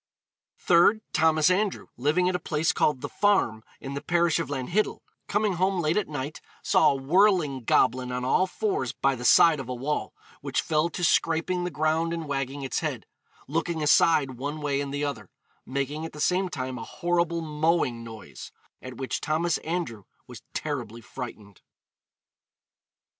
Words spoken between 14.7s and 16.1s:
and the other,' making